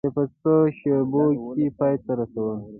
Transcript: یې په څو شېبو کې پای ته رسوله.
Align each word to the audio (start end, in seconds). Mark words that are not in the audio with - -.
یې 0.05 0.09
په 0.15 0.23
څو 0.41 0.53
شېبو 0.77 1.23
کې 1.53 1.65
پای 1.77 1.95
ته 2.03 2.11
رسوله. 2.19 2.63